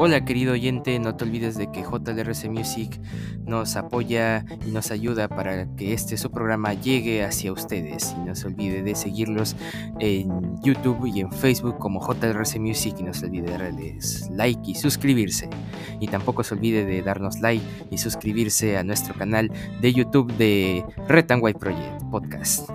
Hola 0.00 0.24
querido 0.24 0.52
oyente, 0.52 0.96
no 1.00 1.16
te 1.16 1.24
olvides 1.24 1.56
de 1.56 1.72
que 1.72 1.82
JLRC 1.82 2.48
Music 2.48 3.00
nos 3.44 3.74
apoya 3.74 4.44
y 4.64 4.70
nos 4.70 4.92
ayuda 4.92 5.26
para 5.26 5.66
que 5.74 5.92
este 5.92 6.16
su 6.16 6.30
programa 6.30 6.72
llegue 6.72 7.24
hacia 7.24 7.52
ustedes. 7.52 8.14
Y 8.16 8.20
no 8.20 8.36
se 8.36 8.46
olvide 8.46 8.84
de 8.84 8.94
seguirlos 8.94 9.56
en 9.98 10.62
YouTube 10.62 11.04
y 11.12 11.18
en 11.18 11.32
Facebook 11.32 11.78
como 11.78 12.00
JLRC 12.00 12.60
Music 12.60 12.94
y 13.00 13.02
no 13.02 13.12
se 13.12 13.26
olvide 13.26 13.46
de 13.46 13.58
darles 13.58 14.30
like 14.30 14.70
y 14.70 14.76
suscribirse. 14.76 15.50
Y 15.98 16.06
tampoco 16.06 16.44
se 16.44 16.54
olvide 16.54 16.84
de 16.84 17.02
darnos 17.02 17.40
like 17.40 17.64
y 17.90 17.98
suscribirse 17.98 18.78
a 18.78 18.84
nuestro 18.84 19.14
canal 19.14 19.50
de 19.80 19.92
YouTube 19.92 20.32
de 20.36 20.84
Red 21.08 21.32
and 21.32 21.42
White 21.42 21.58
Project 21.58 22.04
Podcast. 22.12 22.70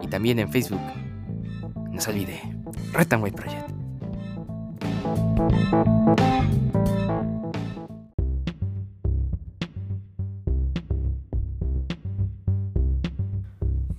Y 0.00 0.06
también 0.06 0.38
en 0.38 0.50
Facebook. 0.50 0.80
No 1.90 2.00
se 2.00 2.10
olvide, 2.10 2.40
Red 2.94 3.12
and 3.12 3.22
White 3.22 3.36
Project. 3.36 3.81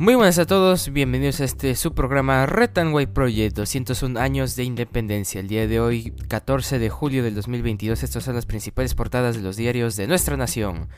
Muy 0.04 0.16
buenas 0.16 0.38
a 0.38 0.45
todos, 0.45 0.92
bienvenidos 0.92 1.40
a 1.40 1.45
este 1.45 1.76
su 1.76 1.94
programa 1.94 2.45
Project 2.45 3.56
201 3.56 4.20
años 4.20 4.58
de 4.58 4.66
independencia. 4.66 5.40
El 5.40 5.48
día 5.48 5.66
de 5.66 5.80
hoy, 5.80 6.12
14 6.28 6.78
de 6.78 6.90
julio 6.90 7.23
del 7.23 7.36
2022, 7.36 8.04
estas 8.04 8.26
son 8.26 8.36
las 8.36 8.45
principales 8.45 8.95
portadas 8.95 9.38
de 9.38 9.42
los 9.42 9.56
diarios 9.56 9.95
de 9.95 10.08
nuestra 10.08 10.36
nación. 10.36 10.89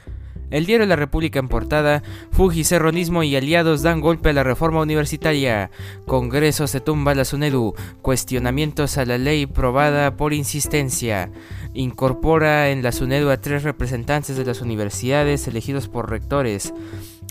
El 0.56 0.66
diario 0.66 0.88
La 0.88 0.96
República 0.96 1.38
en 1.38 1.50
portada, 1.50 2.02
Fuji, 2.32 2.64
Serronismo 2.64 3.24
y 3.24 3.36
aliados 3.36 3.82
dan 3.82 4.00
golpe 4.00 4.30
a 4.30 4.34
la 4.34 4.46
reforma 4.46 4.80
universitaria. 4.80 5.70
Congreso 6.06 6.66
se 6.68 6.80
tumba 6.80 7.14
la 7.14 7.26
SUNEDU. 7.26 7.76
Cuestionamientos 8.02 8.98
a 8.98 9.04
la 9.04 9.18
ley 9.18 9.48
probada 9.48 10.16
por 10.16 10.32
insistencia. 10.32 11.30
Incorpora 11.74 12.70
en 12.70 12.84
la 12.84 12.94
SUNEDU 12.94 13.32
a 13.32 13.42
tres 13.42 13.64
representantes 13.64 14.38
de 14.38 14.46
las 14.46 14.62
universidades 14.62 15.46
elegidos 15.50 15.90
por 15.90 16.10
rectores. 16.10 16.74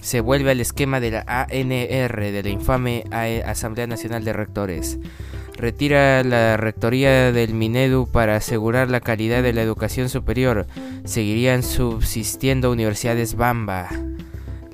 Se 0.03 0.20
vuelve 0.20 0.50
al 0.50 0.61
esquema 0.61 1.00
de 1.00 1.12
la 1.12 1.25
ANR, 1.27 2.20
de 2.20 2.42
la 2.42 2.50
infame 2.50 3.05
Asamblea 3.47 3.86
Nacional 3.86 4.22
de 4.22 4.34
Rectores 4.34 4.98
retira 5.56 6.22
la 6.24 6.56
rectoría 6.56 7.33
del 7.33 7.55
Minedu 7.55 8.06
para 8.10 8.36
asegurar 8.36 8.91
la 8.91 9.00
calidad 9.00 9.42
de 9.42 9.52
la 9.52 9.62
educación 9.62 10.08
superior. 10.08 10.66
Seguirían 11.05 11.62
subsistiendo 11.62 12.70
universidades 12.70 13.34
Bamba. 13.34 13.88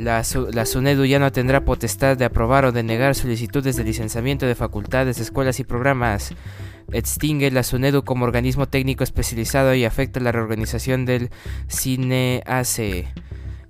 La, 0.01 0.25
SUNEDU 0.25 1.05
ya 1.05 1.19
no 1.19 1.31
tendrá 1.31 1.67
potestad 1.67 2.17
de 2.17 2.25
aprobar 2.25 2.65
o 2.65 2.73
denegar 2.73 3.15
solicitudes 3.15 3.77
de 3.77 3.85
licenciamiento 3.85 4.47
de 4.47 4.55
facultades, 4.55 5.21
escuelas 5.21 5.61
y 5.61 5.65
programas. 5.65 6.33
Extingue 6.91 7.51
la 7.51 7.63
SUNEDU 7.63 8.03
como 8.03 8.25
organismo 8.25 8.67
técnico 8.67 9.05
especializado 9.05 9.75
y 9.75 9.85
afecta 9.85 10.19
la 10.19 10.33
reorganización 10.33 11.05
del 11.05 11.29
CINEACE. 11.69 13.09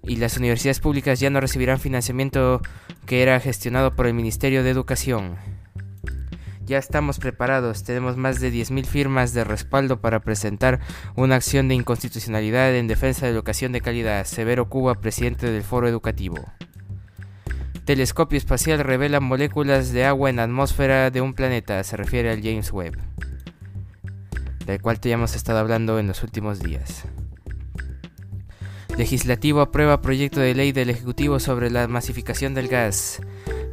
Y 0.05 0.17
las 0.17 0.37
universidades 0.37 0.79
públicas 0.79 1.19
ya 1.19 1.31
no 1.31 1.41
recibirán 1.41 1.81
financiamiento 1.81 2.63
que 3.07 3.23
era 3.23 3.41
gestionado 3.41 3.97
por 3.97 4.07
el 4.07 4.15
Ministerio 4.15 4.63
de 4.63 4.71
Educación. 4.71 5.37
Ya 6.71 6.79
estamos 6.79 7.19
preparados, 7.19 7.83
tenemos 7.83 8.17
más 8.17 8.39
de 8.39 8.53
10.000 8.53 8.85
firmas 8.85 9.35
de 9.35 9.43
respaldo 9.43 10.01
para 10.01 10.21
presentar 10.21 10.79
una 11.17 11.35
acción 11.35 11.67
de 11.67 11.75
inconstitucionalidad 11.75 12.77
en 12.77 12.87
defensa 12.87 13.27
de 13.27 13.33
educación 13.33 13.73
de 13.73 13.81
calidad. 13.81 14.25
Severo 14.25 14.69
Cuba, 14.69 15.01
presidente 15.01 15.51
del 15.51 15.65
Foro 15.65 15.89
Educativo. 15.89 16.37
Telescopio 17.85 18.39
espacial 18.39 18.79
revela 18.79 19.19
moléculas 19.19 19.91
de 19.91 20.05
agua 20.05 20.31
en 20.31 20.37
la 20.37 20.45
atmósfera 20.45 21.11
de 21.11 21.21
un 21.21 21.35
planeta, 21.35 21.83
se 21.83 21.97
refiere 21.97 22.31
al 22.31 22.41
James 22.41 22.71
Webb, 22.71 22.97
del 24.65 24.81
cual 24.81 25.01
te 25.01 25.11
hemos 25.11 25.35
estado 25.35 25.59
hablando 25.59 25.99
en 25.99 26.07
los 26.07 26.23
últimos 26.23 26.61
días. 26.61 27.03
Legislativo 28.97 29.61
aprueba 29.61 30.03
proyecto 30.03 30.39
de 30.39 30.55
ley 30.55 30.71
del 30.71 30.91
Ejecutivo 30.91 31.41
sobre 31.41 31.69
la 31.69 31.89
masificación 31.89 32.55
del 32.55 32.69
gas. 32.69 33.21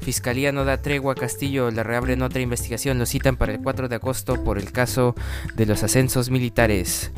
Fiscalía 0.08 0.54
no 0.54 0.64
da 0.64 0.78
tregua 0.78 1.12
a 1.12 1.16
Castillo, 1.20 1.70
le 1.70 1.84
reabren 1.84 2.22
otra 2.22 2.40
investigación, 2.40 2.98
lo 2.98 3.06
citan 3.06 3.36
para 3.36 3.52
el 3.52 3.60
4 3.60 3.90
de 3.90 3.96
agosto 3.96 4.42
por 4.42 4.58
el 4.58 4.72
caso 4.72 5.16
de 5.58 5.66
los 5.66 5.84
ascensos 5.84 6.30
militares. 6.30 7.12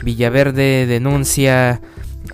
Villaverde 0.00 0.86
denuncia 0.86 1.80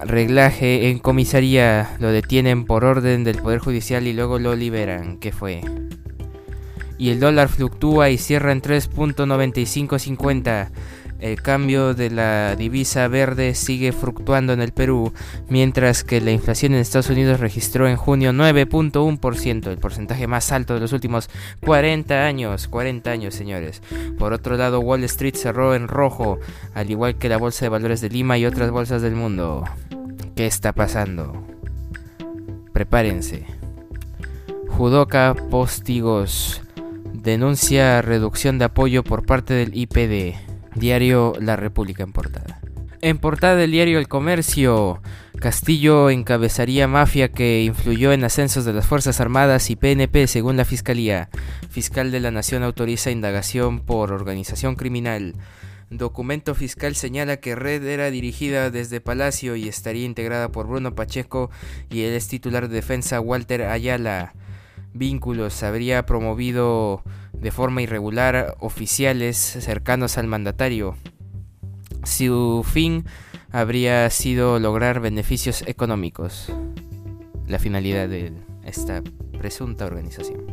reglaje 0.04 0.90
en 0.90 0.98
comisaría, 0.98 1.96
lo 1.98 2.10
detienen 2.12 2.66
por 2.66 2.84
orden 2.84 3.24
del 3.24 3.38
Poder 3.38 3.58
Judicial 3.58 4.06
y 4.06 4.12
luego 4.12 4.38
lo 4.38 4.54
liberan. 4.54 5.16
¿Qué 5.16 5.32
fue? 5.32 5.62
Y 6.98 7.10
el 7.10 7.20
dólar 7.20 7.48
fluctúa 7.48 8.10
y 8.10 8.18
cierra 8.18 8.50
en 8.52 8.62
3.9550. 8.62 10.70
El 11.18 11.40
cambio 11.40 11.94
de 11.94 12.10
la 12.10 12.56
divisa 12.56 13.08
verde 13.08 13.54
sigue 13.54 13.92
fluctuando 13.92 14.52
en 14.52 14.60
el 14.60 14.72
Perú, 14.72 15.14
mientras 15.48 16.04
que 16.04 16.20
la 16.20 16.30
inflación 16.30 16.74
en 16.74 16.80
Estados 16.80 17.08
Unidos 17.08 17.40
registró 17.40 17.88
en 17.88 17.96
junio 17.96 18.32
9.1%, 18.32 19.68
el 19.68 19.78
porcentaje 19.78 20.26
más 20.26 20.52
alto 20.52 20.74
de 20.74 20.80
los 20.80 20.92
últimos 20.92 21.30
40 21.64 22.26
años. 22.26 22.68
40 22.68 23.10
años, 23.10 23.34
señores. 23.34 23.80
Por 24.18 24.34
otro 24.34 24.58
lado, 24.58 24.80
Wall 24.80 25.04
Street 25.04 25.36
cerró 25.36 25.74
en 25.74 25.88
rojo, 25.88 26.38
al 26.74 26.90
igual 26.90 27.16
que 27.16 27.30
la 27.30 27.38
Bolsa 27.38 27.64
de 27.64 27.70
Valores 27.70 28.02
de 28.02 28.10
Lima 28.10 28.36
y 28.36 28.44
otras 28.44 28.70
bolsas 28.70 29.00
del 29.00 29.14
mundo. 29.14 29.64
¿Qué 30.34 30.46
está 30.46 30.74
pasando? 30.74 31.46
Prepárense. 32.74 33.46
Judoka 34.68 35.34
Postigos 35.50 36.60
denuncia 37.26 38.02
reducción 38.02 38.58
de 38.58 38.66
apoyo 38.66 39.02
por 39.02 39.26
parte 39.26 39.52
del 39.52 39.76
IPD. 39.76 40.36
Diario 40.76 41.32
La 41.40 41.56
República 41.56 42.04
en 42.04 42.12
portada. 42.12 42.60
En 43.02 43.18
portada 43.18 43.56
del 43.56 43.72
diario 43.72 43.98
El 43.98 44.06
Comercio, 44.06 45.02
Castillo 45.40 46.08
encabezaría 46.08 46.86
mafia 46.86 47.32
que 47.32 47.64
influyó 47.64 48.12
en 48.12 48.22
ascensos 48.22 48.64
de 48.64 48.72
las 48.72 48.86
Fuerzas 48.86 49.20
Armadas 49.20 49.70
y 49.70 49.76
PNP 49.76 50.28
según 50.28 50.56
la 50.56 50.64
Fiscalía. 50.64 51.28
Fiscal 51.68 52.12
de 52.12 52.20
la 52.20 52.30
Nación 52.30 52.62
autoriza 52.62 53.10
indagación 53.10 53.80
por 53.80 54.12
organización 54.12 54.76
criminal. 54.76 55.34
Documento 55.90 56.54
fiscal 56.54 56.94
señala 56.94 57.38
que 57.38 57.56
Red 57.56 57.84
era 57.84 58.10
dirigida 58.10 58.70
desde 58.70 59.00
Palacio 59.00 59.56
y 59.56 59.68
estaría 59.68 60.04
integrada 60.04 60.50
por 60.50 60.68
Bruno 60.68 60.94
Pacheco 60.94 61.50
y 61.90 62.02
el 62.02 62.14
ex 62.14 62.28
titular 62.28 62.68
de 62.68 62.74
defensa 62.76 63.20
Walter 63.20 63.62
Ayala. 63.62 64.32
Vínculos 64.96 65.62
habría 65.62 66.06
promovido 66.06 67.02
de 67.32 67.50
forma 67.50 67.82
irregular 67.82 68.56
oficiales 68.60 69.36
cercanos 69.36 70.18
al 70.18 70.26
mandatario. 70.26 70.96
Su 72.04 72.64
fin 72.66 73.04
habría 73.50 74.08
sido 74.10 74.58
lograr 74.58 75.00
beneficios 75.00 75.62
económicos, 75.66 76.52
la 77.46 77.58
finalidad 77.58 78.08
de 78.08 78.32
esta 78.64 79.02
presunta 79.38 79.86
organización. 79.86 80.46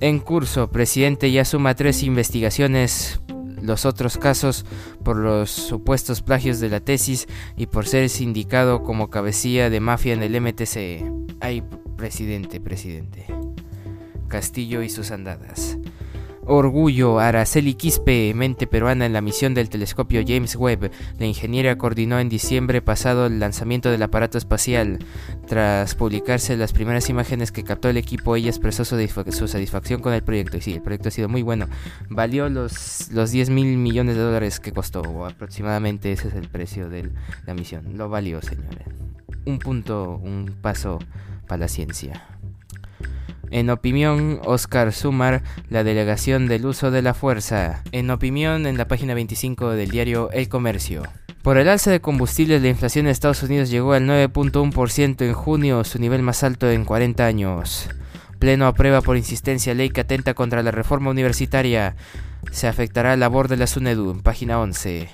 En 0.00 0.20
curso, 0.20 0.70
presidente 0.70 1.30
ya 1.32 1.44
suma 1.44 1.74
tres 1.74 2.02
investigaciones, 2.02 3.20
los 3.62 3.84
otros 3.84 4.16
casos 4.16 4.64
por 5.02 5.16
los 5.16 5.50
supuestos 5.50 6.22
plagios 6.22 6.60
de 6.60 6.68
la 6.68 6.80
tesis 6.80 7.26
y 7.56 7.66
por 7.66 7.86
ser 7.86 8.08
sindicado 8.08 8.82
como 8.82 9.10
cabecilla 9.10 9.70
de 9.70 9.80
mafia 9.80 10.12
en 10.12 10.22
el 10.22 10.40
MTC. 10.40 11.04
Ay, 11.40 11.62
presidente, 11.96 12.60
presidente. 12.60 13.37
Castillo 14.28 14.82
y 14.82 14.88
sus 14.88 15.10
andadas. 15.10 15.78
Orgullo, 16.50 17.18
Araceli 17.18 17.74
Quispe, 17.74 18.32
mente 18.34 18.66
peruana 18.66 19.04
en 19.04 19.12
la 19.12 19.20
misión 19.20 19.52
del 19.52 19.68
telescopio 19.68 20.22
James 20.26 20.56
Webb. 20.56 20.90
La 21.18 21.26
ingeniera 21.26 21.76
coordinó 21.76 22.18
en 22.18 22.30
diciembre 22.30 22.80
pasado 22.80 23.26
el 23.26 23.38
lanzamiento 23.38 23.90
del 23.90 24.02
aparato 24.02 24.38
espacial. 24.38 24.98
Tras 25.46 25.94
publicarse 25.94 26.56
las 26.56 26.72
primeras 26.72 27.10
imágenes 27.10 27.52
que 27.52 27.64
captó 27.64 27.90
el 27.90 27.98
equipo, 27.98 28.34
ella 28.34 28.48
expresó 28.48 28.86
su, 28.86 29.46
satisfacción 29.46 30.00
con 30.00 30.14
el 30.14 30.22
proyecto. 30.22 30.56
Y 30.56 30.62
sí, 30.62 30.72
el 30.72 30.80
proyecto 30.80 31.08
ha 31.08 31.12
sido 31.12 31.28
muy 31.28 31.42
bueno. 31.42 31.66
Valió 32.08 32.48
los, 32.48 33.10
los 33.12 33.30
10 33.30 33.50
mil 33.50 33.76
millones 33.76 34.16
de 34.16 34.22
dólares 34.22 34.58
que 34.58 34.72
costó, 34.72 35.02
o 35.02 35.26
aproximadamente 35.26 36.12
ese 36.12 36.28
es 36.28 36.34
el 36.34 36.48
precio 36.48 36.88
de 36.88 37.10
la 37.44 37.52
misión. 37.52 37.98
Lo 37.98 38.08
valió, 38.08 38.40
señores. 38.40 38.86
Un 39.44 39.58
punto, 39.58 40.18
un 40.24 40.56
paso 40.62 40.98
para 41.46 41.60
la 41.60 41.68
ciencia. 41.68 42.37
En 43.50 43.70
opinión, 43.70 44.40
Oscar 44.44 44.92
Sumar, 44.92 45.42
la 45.70 45.84
delegación 45.84 46.46
del 46.46 46.66
uso 46.66 46.90
de 46.90 47.02
la 47.02 47.14
fuerza. 47.14 47.82
En 47.92 48.10
opinión, 48.10 48.66
en 48.66 48.76
la 48.76 48.88
página 48.88 49.14
25 49.14 49.70
del 49.70 49.90
diario 49.90 50.30
El 50.32 50.48
Comercio. 50.48 51.02
Por 51.42 51.56
el 51.56 51.68
alza 51.68 51.90
de 51.90 52.00
combustibles, 52.00 52.60
la 52.60 52.68
inflación 52.68 53.06
en 53.06 53.12
Estados 53.12 53.42
Unidos 53.42 53.70
llegó 53.70 53.94
al 53.94 54.06
9.1% 54.06 55.24
en 55.24 55.32
junio, 55.32 55.84
su 55.84 55.98
nivel 55.98 56.22
más 56.22 56.42
alto 56.42 56.70
en 56.70 56.84
40 56.84 57.24
años. 57.24 57.88
Pleno 58.38 58.66
aprueba 58.66 59.00
por 59.00 59.16
insistencia 59.16 59.74
ley 59.74 59.90
que 59.90 60.02
atenta 60.02 60.34
contra 60.34 60.62
la 60.62 60.70
reforma 60.70 61.10
universitaria. 61.10 61.96
Se 62.52 62.68
afectará 62.68 63.10
la 63.10 63.16
labor 63.16 63.48
de 63.48 63.56
la 63.56 63.66
SUNEDU, 63.66 64.20
página 64.22 64.60
11. 64.60 65.08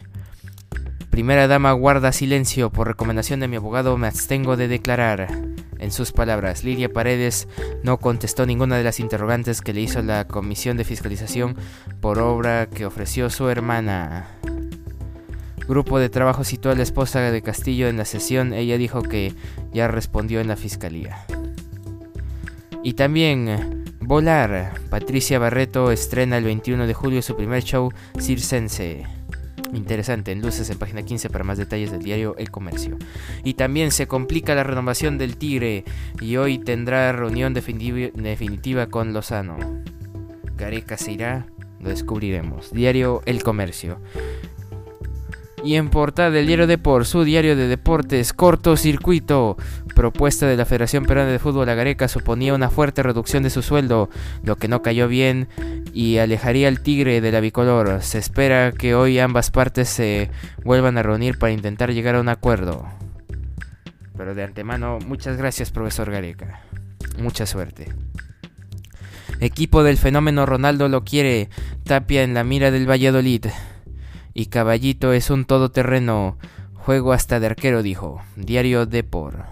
Primera 1.10 1.46
dama 1.46 1.72
guarda 1.72 2.10
silencio. 2.10 2.70
Por 2.70 2.88
recomendación 2.88 3.38
de 3.38 3.46
mi 3.46 3.56
abogado 3.56 3.96
me 3.96 4.08
abstengo 4.08 4.56
de 4.56 4.66
declarar. 4.66 5.53
En 5.84 5.92
sus 5.92 6.12
palabras, 6.12 6.64
Lidia 6.64 6.90
Paredes 6.90 7.46
no 7.82 7.98
contestó 7.98 8.46
ninguna 8.46 8.78
de 8.78 8.84
las 8.84 9.00
interrogantes 9.00 9.60
que 9.60 9.74
le 9.74 9.82
hizo 9.82 10.00
la 10.00 10.26
Comisión 10.26 10.78
de 10.78 10.84
Fiscalización 10.84 11.56
por 12.00 12.20
obra 12.20 12.70
que 12.70 12.86
ofreció 12.86 13.28
su 13.28 13.50
hermana. 13.50 14.30
grupo 15.68 15.98
de 15.98 16.08
trabajo 16.08 16.42
citó 16.42 16.70
a 16.70 16.74
la 16.74 16.82
esposa 16.82 17.20
de 17.20 17.42
Castillo 17.42 17.88
en 17.88 17.98
la 17.98 18.06
sesión. 18.06 18.54
Ella 18.54 18.78
dijo 18.78 19.02
que 19.02 19.34
ya 19.74 19.86
respondió 19.86 20.40
en 20.40 20.48
la 20.48 20.56
fiscalía. 20.56 21.26
Y 22.82 22.94
también 22.94 23.84
Volar. 24.00 24.80
Patricia 24.88 25.38
Barreto 25.38 25.90
estrena 25.90 26.38
el 26.38 26.44
21 26.44 26.86
de 26.86 26.94
julio 26.94 27.20
su 27.20 27.36
primer 27.36 27.62
show 27.62 27.92
circense. 28.18 29.04
Interesante, 29.74 30.30
en 30.30 30.40
luces 30.40 30.70
en 30.70 30.78
página 30.78 31.02
15 31.02 31.28
para 31.30 31.42
más 31.44 31.58
detalles 31.58 31.90
del 31.90 32.02
diario 32.02 32.36
El 32.38 32.50
Comercio. 32.50 32.96
Y 33.42 33.54
también 33.54 33.90
se 33.90 34.06
complica 34.06 34.54
la 34.54 34.62
renovación 34.62 35.18
del 35.18 35.36
Tigre 35.36 35.84
y 36.20 36.36
hoy 36.36 36.58
tendrá 36.58 37.12
reunión 37.12 37.54
definitiva 37.54 38.86
con 38.86 39.12
Lozano. 39.12 39.56
Gareca 40.56 40.96
se 40.96 41.12
irá, 41.12 41.46
lo 41.80 41.88
descubriremos. 41.88 42.72
Diario 42.72 43.22
El 43.26 43.42
Comercio. 43.42 43.98
Y 45.64 45.76
en 45.76 45.88
portada 45.88 46.30
del 46.30 46.46
diario 46.46 46.66
Deport, 46.66 47.06
su 47.06 47.24
diario 47.24 47.56
de 47.56 47.66
deportes, 47.66 48.34
cortocircuito. 48.34 49.56
Propuesta 49.94 50.46
de 50.46 50.58
la 50.58 50.66
Federación 50.66 51.06
Peruana 51.06 51.30
de 51.30 51.38
Fútbol 51.38 51.70
Agareca 51.70 52.06
suponía 52.06 52.52
una 52.52 52.68
fuerte 52.68 53.02
reducción 53.02 53.42
de 53.42 53.48
su 53.48 53.62
sueldo, 53.62 54.10
lo 54.42 54.56
que 54.56 54.68
no 54.68 54.82
cayó 54.82 55.08
bien 55.08 55.48
y 55.94 56.18
alejaría 56.18 56.68
al 56.68 56.80
Tigre 56.80 57.22
de 57.22 57.32
la 57.32 57.40
bicolor. 57.40 58.02
Se 58.02 58.18
espera 58.18 58.72
que 58.72 58.94
hoy 58.94 59.18
ambas 59.18 59.50
partes 59.50 59.88
se 59.88 60.30
vuelvan 60.64 60.98
a 60.98 61.02
reunir 61.02 61.38
para 61.38 61.52
intentar 61.52 61.94
llegar 61.94 62.16
a 62.16 62.20
un 62.20 62.28
acuerdo. 62.28 62.86
Pero 64.18 64.34
de 64.34 64.44
antemano, 64.44 64.98
muchas 65.06 65.38
gracias, 65.38 65.70
profesor 65.70 66.10
Gareca. 66.10 66.60
Mucha 67.18 67.46
suerte. 67.46 67.88
Equipo 69.40 69.82
del 69.82 69.96
fenómeno 69.96 70.44
Ronaldo 70.44 70.90
lo 70.90 71.04
quiere. 71.04 71.48
Tapia 71.84 72.22
en 72.22 72.34
la 72.34 72.44
mira 72.44 72.70
del 72.70 72.88
Valladolid. 72.88 73.46
Y 74.34 74.46
Caballito 74.46 75.12
es 75.12 75.30
un 75.30 75.44
todoterreno. 75.44 76.36
Juego 76.74 77.12
hasta 77.12 77.38
de 77.38 77.46
arquero, 77.46 77.82
dijo. 77.82 78.20
Diario 78.36 78.84
Depor. 78.84 79.44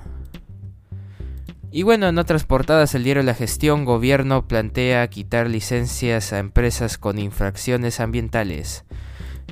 Y 1.71 1.85
bueno, 1.85 2.09
en 2.09 2.19
otras 2.19 2.45
portadas, 2.45 2.95
el 2.95 3.05
diario 3.05 3.23
La 3.23 3.33
Gestión 3.33 3.87
Gobierno 3.87 4.47
plantea 4.47 5.09
quitar 5.09 5.49
licencias 5.49 6.35
a 6.35 6.39
empresas 6.39 6.99
con 6.99 7.19
infracciones 7.19 8.01
ambientales. 8.01 8.85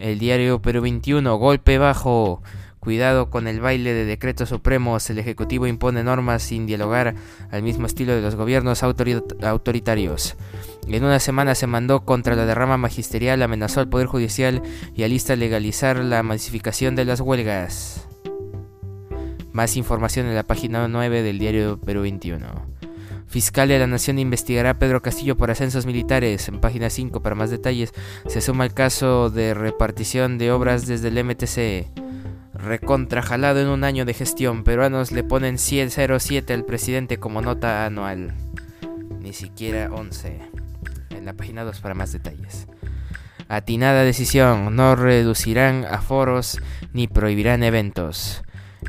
El 0.01 0.19
diario 0.19 0.61
Perú 0.61 0.83
21, 0.83 1.37
golpe 1.39 1.79
bajo. 1.79 2.43
Cuidado 2.81 3.31
con 3.31 3.47
el 3.47 3.61
baile 3.61 3.93
de 3.93 4.07
decretos 4.07 4.49
supremos, 4.49 5.09
el 5.11 5.19
Ejecutivo 5.19 5.67
impone 5.67 6.03
normas 6.03 6.43
sin 6.43 6.67
dialogar 6.67 7.15
al 7.51 7.63
mismo 7.63 7.87
estilo 7.87 8.15
de 8.15 8.23
los 8.23 8.35
gobiernos 8.35 8.83
autoritarios. 8.83 10.37
En 10.87 11.05
una 11.05 11.21
semana 11.21 11.55
se 11.55 11.67
mandó 11.67 12.05
contra 12.05 12.35
la 12.35 12.47
derrama 12.47 12.77
magisterial, 12.77 13.43
amenazó 13.43 13.81
al 13.81 13.89
Poder 13.89 14.07
Judicial 14.07 14.63
y 14.95 15.05
alista 15.05 15.37
legalizar 15.37 15.97
la 15.99 16.23
masificación 16.23 16.97
de 16.97 17.05
las 17.05 17.21
huelgas. 17.21 18.09
Más 19.53 19.77
información 19.77 20.27
en 20.27 20.35
la 20.35 20.45
página 20.45 20.87
9 20.89 21.23
del 21.23 21.39
diario 21.39 21.81
Perú 21.81 22.03
21. 22.03 22.47
Fiscal 23.27 23.69
de 23.69 23.79
la 23.79 23.87
Nación 23.87 24.19
investigará 24.19 24.71
a 24.71 24.79
Pedro 24.81 25.03
Castillo 25.03 25.37
por 25.37 25.53
ascensos 25.53 25.87
militares. 25.87 26.49
En 26.49 26.61
página 26.61 26.91
5 26.91 27.23
para 27.23 27.37
más 27.37 27.51
detalles 27.51 27.93
se 28.27 28.41
suma 28.41 28.65
el 28.65 28.75
caso 28.75 29.31
de 29.31 29.55
repartición 29.55 30.37
de 30.37 30.51
obras 30.51 30.87
desde 30.87 31.09
el 31.09 31.25
MTC. 31.25 31.87
Recontrajalado 32.55 33.61
en 33.61 33.69
un 33.69 33.85
año 33.85 34.05
de 34.05 34.15
gestión, 34.15 34.65
peruanos 34.65 35.13
le 35.13 35.23
ponen 35.23 35.59
107 35.59 36.53
al 36.53 36.65
presidente 36.65 37.19
como 37.19 37.41
nota 37.41 37.87
anual. 37.87 38.35
Ni 39.21 39.33
siquiera 39.33 39.91
11. 39.93 40.41
La 41.25 41.35
página 41.35 41.65
2 41.65 41.81
para 41.81 41.95
más 41.95 42.13
detalles. 42.13 42.67
Atinada 43.49 44.05
decisión, 44.05 44.77
no 44.77 44.95
reducirán 44.95 45.85
aforos 45.85 46.61
ni 46.93 47.09
prohibirán 47.09 47.63
eventos. 47.63 48.43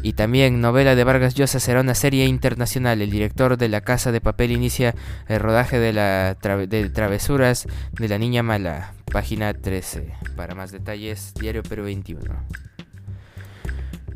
Y 0.04 0.14
también 0.14 0.62
novela 0.62 0.96
de 0.96 1.04
Vargas 1.04 1.34
Llosa 1.36 1.60
será 1.60 1.82
una 1.82 1.96
serie 1.96 2.26
internacional. 2.26 3.02
El 3.02 3.12
director 3.12 3.58
de 3.58 3.70
La 3.70 3.82
Casa 3.82 4.12
de 4.12 4.22
Papel 4.22 4.52
inicia 4.52 4.96
el 5.28 5.40
rodaje 5.40 5.80
de, 5.80 5.94
la 5.94 6.36
de 6.36 6.90
Travesuras 6.90 7.68
de 7.94 8.08
la 8.08 8.18
Niña 8.18 8.44
Mala. 8.44 8.94
Página 9.12 9.54
13. 9.54 10.14
Para 10.36 10.56
más 10.56 10.72
detalles, 10.72 11.34
Diario 11.34 11.64
Perú 11.64 11.84
21. 11.84 12.22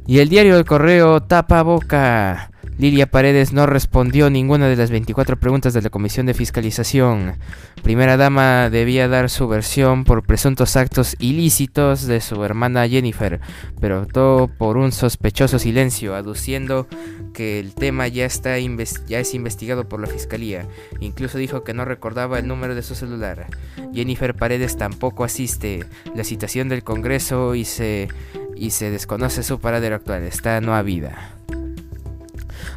Y 0.08 0.20
el 0.20 0.30
diario 0.30 0.56
del 0.56 0.66
correo 0.66 1.22
tapa 1.22 1.64
boca. 1.64 2.52
Lilia 2.78 3.08
Paredes 3.08 3.54
no 3.54 3.66
respondió 3.68 4.30
ninguna 4.30 4.68
de 4.68 4.76
las 4.76 4.92
24 4.92 5.40
preguntas 5.40 5.74
de 5.74 5.82
la 5.82 5.90
Comisión 5.90 6.26
de 6.26 6.34
Fiscalización. 6.34 7.36
Primera 7.84 8.18
dama 8.18 8.70
debía 8.70 9.08
dar 9.08 9.30
su 9.30 9.48
versión 9.48 10.04
por 10.04 10.24
presuntos 10.24 10.76
actos 10.76 11.16
ilícitos 11.20 12.06
de 12.06 12.20
su 12.20 12.44
hermana 12.44 12.86
Jennifer, 12.88 13.40
pero 13.80 14.02
optó 14.02 14.50
por 14.58 14.76
un 14.76 14.92
sospechoso 14.92 15.58
silencio, 15.58 16.16
aduciendo 16.16 16.88
que 17.34 17.60
el 17.60 17.74
tema 17.74 18.10
ya, 18.10 18.26
está 18.26 18.58
ya 18.60 19.20
es 19.20 19.34
investigado 19.34 19.88
por 19.88 20.02
la 20.02 20.08
Fiscalía. 20.08 20.68
Incluso 21.00 21.38
dijo 21.38 21.64
que 21.64 21.74
no 21.74 21.86
recordaba 21.86 22.40
el 22.40 22.48
número 22.48 22.76
de 22.76 22.84
su 22.84 22.94
celular. 22.94 23.48
Jennifer 23.94 24.34
Paredes 24.34 24.76
tampoco 24.76 25.24
asiste. 25.24 25.86
La 26.14 26.26
citación 26.26 26.68
del 26.68 26.84
Congreso 26.84 27.56
y 27.56 27.64
se, 27.64 28.10
y 28.56 28.72
se 28.72 28.92
desconoce 28.92 29.44
su 29.44 29.60
paradero 29.60 29.96
actual. 29.96 30.24
Está 30.24 30.60
no 30.60 30.82
vida. 30.84 31.36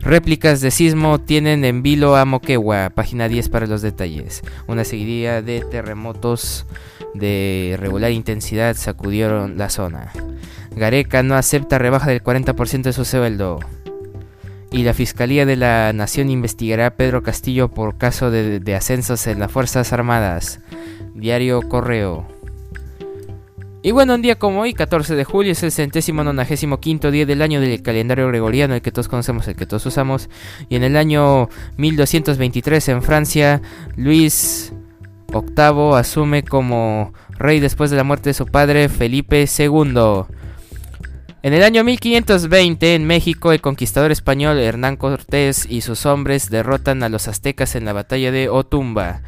Réplicas 0.01 0.61
de 0.61 0.71
sismo 0.71 1.19
tienen 1.19 1.65
en 1.65 1.83
vilo 1.83 2.17
a 2.17 2.25
Moquegua, 2.25 2.91
página 2.91 3.29
10 3.29 3.49
para 3.49 3.67
los 3.67 3.83
detalles. 3.83 4.43
Una 4.67 4.85
seguidilla 4.85 5.43
de 5.43 5.61
terremotos 5.61 6.67
de 7.15 7.77
regular 7.79 8.13
intensidad 8.13 8.77
sacudieron 8.77 9.59
la 9.59 9.71
zona. 9.71 10.13
Gareca 10.77 11.23
no 11.23 11.35
acepta 11.35 11.79
rebaja 11.79 12.11
del 12.11 12.23
40% 12.23 12.83
de 12.83 12.93
su 12.93 13.05
sueldo. 13.05 13.59
Y 14.71 14.83
la 14.83 14.95
Fiscalía 14.95 15.47
de 15.47 15.57
la 15.57 15.93
Nación 15.93 16.31
investigará 16.31 16.87
a 16.87 16.91
Pedro 16.95 17.23
Castillo 17.23 17.69
por 17.69 17.97
caso 17.97 18.31
de, 18.31 18.61
de 18.61 18.75
ascensos 18.75 19.27
en 19.27 19.41
las 19.41 19.51
Fuerzas 19.51 19.93
Armadas. 19.93 20.61
Diario 21.15 21.63
Correo. 21.63 22.38
Y 23.81 23.93
bueno, 23.93 24.15
un 24.17 24.23
día 24.23 24.37
como 24.37 24.63
hoy, 24.63 24.75
14 24.75 25.15
de 25.15 25.25
julio, 25.25 25.53
es 25.53 25.63
el 25.63 25.71
centésimo 25.71 26.25
nonagésimo 26.25 26.81
quinto 26.81 27.13
día 27.13 27.27
del 27.27 27.43
año 27.43 27.61
del 27.61 27.81
calendario 27.81 28.27
gregoriano, 28.27 28.75
el 28.75 28.83
que 28.83 28.91
todos 28.91 29.07
conocemos, 29.07 29.47
el 29.47 29.55
que 29.55 29.67
todos 29.67 29.87
usamos. 29.87 30.29
Y 30.69 30.75
en 30.75 30.83
el 30.83 30.97
año 30.97 31.49
1223 31.77 32.89
en 32.89 33.03
Francia, 33.03 33.63
Luis 33.97 34.73
VIII 35.33 35.95
asume 35.95 36.43
como 36.43 37.13
rey 37.31 37.61
después 37.61 37.91
de 37.91 37.97
la 37.97 38.05
muerte 38.05 38.31
de 38.31 38.35
su 38.35 38.47
padre 38.47 38.89
Felipe 38.89 39.47
II. 39.47 40.25
En 41.45 41.53
el 41.53 41.63
año 41.63 41.85
1520 41.85 42.97
en 42.97 43.07
México, 43.07 43.53
el 43.53 43.61
conquistador 43.61 44.11
español 44.11 44.59
Hernán 44.59 44.97
Cortés 44.97 45.67
y 45.71 45.83
sus 45.83 46.05
hombres 46.05 46.51
derrotan 46.51 47.05
a 47.05 47.09
los 47.09 47.29
aztecas 47.29 47.77
en 47.77 47.85
la 47.85 47.93
batalla 47.93 48.33
de 48.33 48.49
Otumba. 48.49 49.23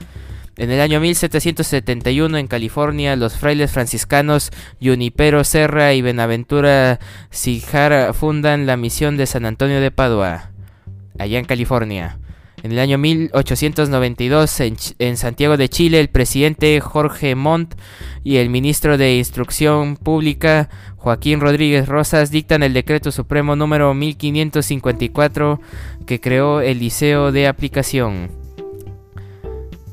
En 0.57 0.71
el 0.71 0.80
año 0.80 1.00
1771 1.00 2.37
en 2.37 2.47
California, 2.47 3.16
los 3.16 3.37
frailes 3.37 3.71
franciscanos 3.71 4.50
Junipero 4.83 5.45
Serra 5.45 5.95
y 5.95 6.02
Benaventura 6.02 6.99
Cijar 7.30 8.12
fundan 8.14 8.66
la 8.66 8.76
misión 8.76 9.16
de 9.16 9.26
San 9.26 9.47
Antonio 9.47 9.80
de 9.80 9.90
Padua, 9.90 10.50
allá 11.19 11.38
en 11.38 11.45
California. 11.45 12.19
En 12.62 12.73
el 12.73 12.78
año 12.78 12.99
1892, 12.99 14.61
en, 14.61 14.76
en, 14.99 15.16
Santiago 15.16 15.57
de 15.57 15.71
Chile, 15.71 15.99
el 15.99 16.11
presidente 16.11 16.78
Jorge 16.80 17.35
Montt 17.35 17.75
y 18.23 18.37
el 18.37 18.50
ministro 18.50 18.99
de 18.99 19.16
Instrucción 19.16 19.97
Pública 19.97 20.69
Joaquín 20.97 21.40
Rodríguez 21.40 21.88
Rosas 21.88 22.30
dictan 22.30 22.62
el 22.62 22.75
decreto 22.75 23.12
supremo 23.12 23.57
número 23.57 23.95
1554 23.95 25.59
que 26.04 26.21
creó 26.21 26.61
el 26.61 26.80
Liceo 26.80 27.33
de 27.33 27.47
Aplicación. 27.47 28.39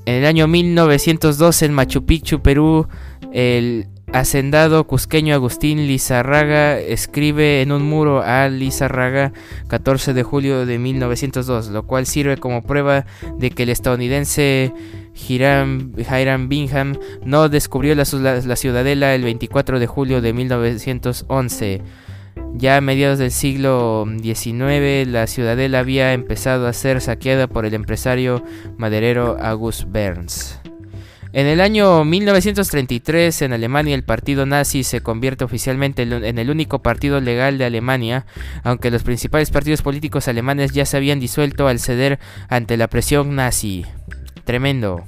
En 0.07 0.13
el 0.13 0.25
año 0.25 0.47
1902 0.47 1.63
en 1.63 1.73
Machu 1.73 2.05
Picchu, 2.05 2.39
Perú, 2.39 2.87
el 3.33 3.87
hacendado 4.13 4.87
cusqueño 4.87 5.35
Agustín 5.35 5.85
Lizarraga 5.85 6.79
escribe 6.79 7.61
en 7.61 7.73
un 7.73 7.81
muro 7.81 8.21
a 8.21 8.47
Lizarraga 8.47 9.33
14 9.67 10.13
de 10.13 10.23
julio 10.23 10.65
de 10.65 10.79
1902, 10.79 11.71
lo 11.71 11.85
cual 11.85 12.05
sirve 12.05 12.37
como 12.37 12.63
prueba 12.63 13.05
de 13.37 13.49
que 13.49 13.63
el 13.63 13.69
estadounidense 13.69 14.71
Hiram, 15.27 15.91
Bingham 16.47 16.97
no 17.25 17.49
descubrió 17.49 17.93
la, 17.93 18.05
la 18.05 18.55
ciudadela 18.55 19.13
el 19.13 19.23
24 19.23 19.77
de 19.77 19.87
julio 19.87 20.21
de 20.21 20.31
1911. 20.31 21.81
Ya 22.57 22.77
a 22.77 22.81
mediados 22.81 23.19
del 23.19 23.29
siglo 23.29 24.07
XIX, 24.19 25.07
la 25.07 25.27
ciudadela 25.27 25.77
había 25.77 26.13
empezado 26.13 26.65
a 26.65 26.73
ser 26.73 27.01
saqueada 27.01 27.45
por 27.45 27.67
el 27.67 27.75
empresario 27.75 28.43
maderero 28.77 29.37
August 29.39 29.83
Berns. 29.87 30.59
En 31.33 31.45
el 31.45 31.61
año 31.61 32.03
1933, 32.03 33.43
en 33.43 33.53
Alemania, 33.53 33.93
el 33.93 34.03
partido 34.03 34.47
nazi 34.47 34.83
se 34.83 35.01
convierte 35.01 35.43
oficialmente 35.43 36.01
en 36.01 36.39
el 36.39 36.49
único 36.49 36.81
partido 36.81 37.21
legal 37.21 37.59
de 37.59 37.65
Alemania, 37.65 38.25
aunque 38.63 38.89
los 38.89 39.03
principales 39.03 39.51
partidos 39.51 39.83
políticos 39.83 40.27
alemanes 40.27 40.71
ya 40.71 40.87
se 40.87 40.97
habían 40.97 41.19
disuelto 41.19 41.67
al 41.67 41.79
ceder 41.79 42.17
ante 42.49 42.75
la 42.75 42.87
presión 42.87 43.35
nazi. 43.35 43.85
Tremendo. 44.45 45.03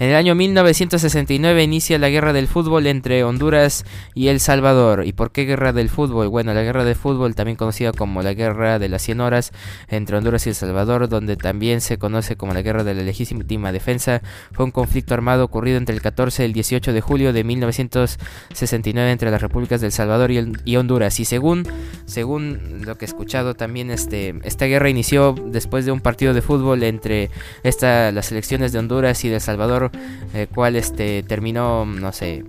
En 0.00 0.08
el 0.08 0.16
año 0.16 0.34
1969 0.34 1.62
inicia 1.62 1.98
la 1.98 2.08
guerra 2.08 2.32
del 2.32 2.48
fútbol 2.48 2.88
entre 2.88 3.22
Honduras 3.22 3.84
y 4.12 4.26
El 4.26 4.40
Salvador. 4.40 5.06
¿Y 5.06 5.12
por 5.12 5.30
qué 5.30 5.44
guerra 5.44 5.72
del 5.72 5.88
fútbol? 5.88 6.28
Bueno, 6.28 6.52
la 6.52 6.62
guerra 6.62 6.84
del 6.84 6.96
fútbol, 6.96 7.36
también 7.36 7.56
conocida 7.56 7.92
como 7.92 8.20
la 8.22 8.34
guerra 8.34 8.80
de 8.80 8.88
las 8.88 9.02
100 9.02 9.20
horas 9.20 9.52
entre 9.86 10.16
Honduras 10.16 10.46
y 10.46 10.48
El 10.48 10.56
Salvador, 10.56 11.08
donde 11.08 11.36
también 11.36 11.80
se 11.80 11.96
conoce 11.96 12.34
como 12.34 12.54
la 12.54 12.62
guerra 12.62 12.82
de 12.82 12.94
la 12.94 13.02
legítima 13.02 13.70
defensa, 13.70 14.20
fue 14.52 14.64
un 14.64 14.72
conflicto 14.72 15.14
armado 15.14 15.44
ocurrido 15.44 15.78
entre 15.78 15.94
el 15.94 16.02
14 16.02 16.42
y 16.42 16.46
el 16.46 16.52
18 16.54 16.92
de 16.92 17.00
julio 17.00 17.32
de 17.32 17.44
1969 17.44 19.12
entre 19.12 19.30
las 19.30 19.42
repúblicas 19.42 19.80
del 19.80 19.92
Salvador 19.92 20.32
y, 20.32 20.76
Honduras. 20.76 21.20
Y 21.20 21.24
según, 21.24 21.68
según 22.04 22.82
lo 22.84 22.98
que 22.98 23.04
he 23.04 23.08
escuchado 23.08 23.54
también, 23.54 23.92
este, 23.92 24.34
esta 24.42 24.64
guerra 24.66 24.90
inició 24.90 25.36
después 25.46 25.86
de 25.86 25.92
un 25.92 26.00
partido 26.00 26.34
de 26.34 26.42
fútbol 26.42 26.82
entre 26.82 27.30
esta, 27.62 28.10
las 28.10 28.26
selecciones 28.26 28.72
de 28.72 28.80
Honduras 28.80 29.24
y 29.24 29.28
de 29.28 29.36
El 29.36 29.40
Salvador 29.40 29.83
el 30.32 30.48
cual 30.48 30.76
este, 30.76 31.22
terminó, 31.22 31.84
no 31.84 32.12
sé, 32.12 32.44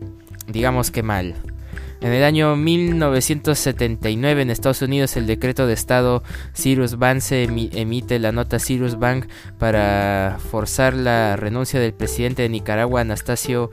digamos 0.48 0.92
que 0.92 1.04
mal. 1.04 1.36
En 2.01 2.12
el 2.12 2.24
año 2.24 2.56
1979 2.56 4.42
en 4.42 4.50
Estados 4.50 4.82
Unidos 4.82 5.15
el 5.18 5.25
decreto 5.25 5.65
de 5.65 5.74
Estado 5.74 6.24
Cyrus 6.54 6.98
Vance 6.98 7.44
emite 7.44 8.20
la 8.20 8.32
nota 8.32 8.60
Cyrus 8.60 9.00
Bank 9.00 9.25
para 9.58 10.38
forzar 10.51 10.94
la 10.94 11.36
renuncia 11.36 11.80
del 11.80 11.94
presidente 11.94 12.44
de 12.44 12.50
Nicaragua 12.50 13.01
Anastasio 13.01 13.72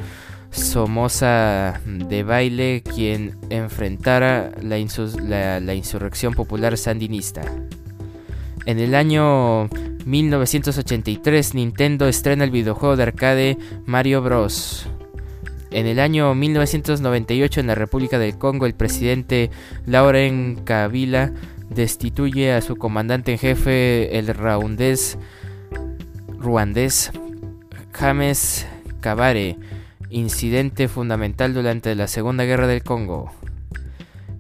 Somoza 0.51 1.81
de 1.85 2.23
Baile, 2.23 2.83
quien 2.83 3.37
enfrentara 3.51 4.53
la 4.63 4.79
insurrección 4.79 6.35
popular 6.35 6.77
sandinista. 6.77 7.43
En 8.67 8.79
el 8.79 8.95
año 8.95 9.69
1983 10.05 11.55
Nintendo 11.55 12.09
estrena 12.09 12.45
el 12.45 12.51
videojuego 12.51 12.97
de 12.97 13.03
arcade 13.03 13.59
Mario 13.87 14.23
Bros. 14.23 14.87
En 15.71 15.87
el 15.87 16.01
año 16.01 16.35
1998 16.35 17.61
en 17.61 17.67
la 17.67 17.75
República 17.75 18.19
del 18.19 18.37
Congo 18.37 18.67
el 18.67 18.75
presidente 18.75 19.51
Lauren 19.87 20.57
Kabila 20.65 21.33
destituye 21.71 22.53
a 22.53 22.61
su 22.61 22.77
comandante 22.77 23.33
en 23.33 23.39
jefe 23.39 24.19
el 24.19 24.29
ruandés 24.35 25.19
James 27.93 28.67
Kabare, 29.01 29.57
incidente 30.11 30.89
fundamental 30.89 31.55
durante 31.55 31.95
la 31.95 32.09
Segunda 32.09 32.45
Guerra 32.45 32.67
del 32.67 32.83
Congo. 32.83 33.33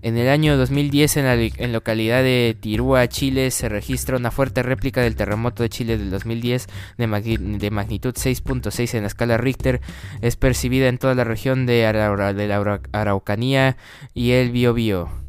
En 0.03 0.17
el 0.17 0.29
año 0.29 0.57
2010 0.57 1.17
en 1.19 1.25
la 1.25 1.69
localidad 1.69 2.25
de 2.25 2.57
Tirúa, 2.59 3.07
Chile, 3.07 3.53
se 3.53 3.69
registra 3.69 4.17
una 4.17 4.33
fuerte 4.33 4.65
réplica 4.65 5.01
del 5.01 5.15
terremoto 5.15 5.63
de 5.63 5.69
Chile 5.69 5.97
del 5.97 6.11
2010 6.11 6.67
de, 6.99 7.07
magnitud 7.07 8.13
6.6 8.13 8.95
en 8.95 9.03
la 9.03 9.07
escala 9.07 9.39
Richter. 9.39 9.81
Es 10.21 10.35
percibida 10.35 10.89
en 10.89 10.99
toda 10.99 11.15
la 11.15 11.23
región 11.23 11.67
de, 11.67 11.83
la 11.93 12.81
Araucanía 12.93 13.77
y 14.13 14.33
el 14.33 14.51
Biobío. 14.51 15.22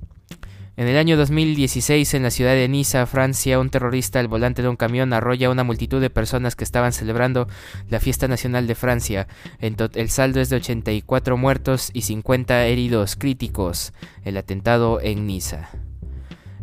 En 0.75 0.87
el 0.87 0.97
año 0.97 1.17
2016, 1.17 2.15
en 2.15 2.23
la 2.23 2.31
ciudad 2.31 2.53
de 2.53 2.67
Niza, 2.67 3.05
Francia, 3.05 3.59
un 3.59 3.69
terrorista 3.69 4.19
al 4.19 4.27
volante 4.27 4.63
de 4.63 4.69
un 4.69 4.75
camión 4.75 5.13
arrolla 5.13 5.47
a 5.47 5.51
una 5.51 5.63
multitud 5.63 6.01
de 6.01 6.09
personas 6.09 6.55
que 6.55 6.63
estaban 6.63 6.93
celebrando 6.93 7.47
la 7.89 7.99
fiesta 7.99 8.27
nacional 8.27 8.65
de 8.65 8.73
Francia. 8.73 9.27
el 9.59 10.09
saldo 10.09 10.41
es 10.41 10.49
de 10.49 10.55
84 10.55 11.37
muertos 11.37 11.91
y 11.93 12.01
50 12.01 12.65
heridos 12.65 13.15
críticos. 13.15 13.93
El 14.25 14.35
atentado 14.35 14.99
en 14.99 15.27
Niza. 15.27 15.69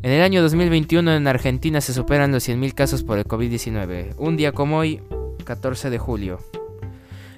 En 0.03 0.11
el 0.11 0.23
año 0.23 0.43
2021 0.43 1.15
en 1.15 1.29
Argentina 1.29 1.81
se 1.81 1.95
superan 1.95 2.33
los 2.33 2.49
100.000 2.49 2.75
casos 2.75 3.05
por 3.05 3.17
el 3.19 3.27
COVID-19. 3.27 4.15
Un 4.19 4.37
día 4.37 4.51
como 4.51 4.79
hoy, 4.79 5.03
14 5.45 5.89
de 5.89 5.99
julio. 5.99 6.41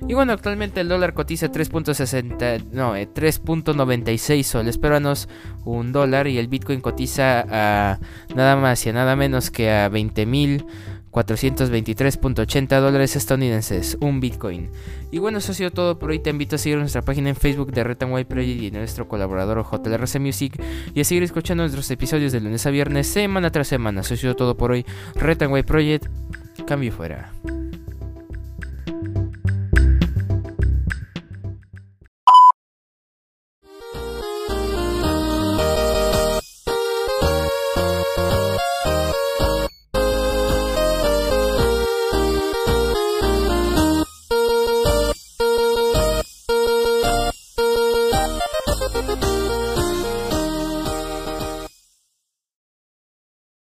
Y 0.08 0.14
bueno, 0.14 0.32
actualmente 0.32 0.80
el 0.80 0.88
dólar 0.88 1.14
cotiza 1.14 1.52
3.60, 1.52 2.70
no, 2.72 2.96
3.96 2.96 4.30
eh, 4.30 4.42
soles 4.42 4.78
peruanos, 4.78 5.28
un 5.64 5.92
dólar, 5.92 6.26
y 6.26 6.38
el 6.38 6.48
Bitcoin 6.48 6.80
cotiza 6.80 7.46
a 7.48 8.00
nada 8.34 8.56
más 8.56 8.84
y 8.84 8.88
a 8.88 8.92
nada 8.92 9.14
menos 9.14 9.52
que 9.52 9.70
a 9.70 9.88
20.423.80 9.90 12.80
dólares 12.80 13.14
estadounidenses, 13.14 13.96
un 14.00 14.18
Bitcoin. 14.18 14.70
Y 15.12 15.18
bueno, 15.18 15.38
eso 15.38 15.52
ha 15.52 15.54
sido 15.54 15.70
todo 15.70 16.00
por 16.00 16.10
hoy. 16.10 16.18
Te 16.18 16.30
invito 16.30 16.56
a 16.56 16.58
seguir 16.58 16.78
nuestra 16.78 17.02
página 17.02 17.28
en 17.28 17.36
Facebook 17.36 17.70
de 17.72 17.84
Red 17.84 18.02
White 18.02 18.28
Project 18.28 18.60
y 18.60 18.72
nuestro 18.72 19.06
colaborador 19.06 19.64
JLRC 19.64 20.18
Music 20.18 20.60
y 20.94 21.00
a 21.00 21.04
seguir 21.04 21.22
escuchando 21.22 21.62
nuestros 21.62 21.88
episodios 21.92 22.32
de 22.32 22.40
lunes 22.40 22.66
a 22.66 22.70
viernes, 22.70 23.06
semana 23.06 23.52
tras 23.52 23.68
semana. 23.68 24.00
Eso 24.00 24.14
ha 24.14 24.16
sido 24.16 24.34
todo 24.34 24.56
por 24.56 24.72
hoy. 24.72 24.84
Red 25.14 25.48
White 25.48 25.68
Project, 25.68 26.08
cambio 26.66 26.90
fuera. 26.92 27.30